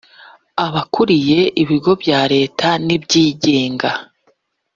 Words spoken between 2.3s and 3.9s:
Leta n’ibyigenga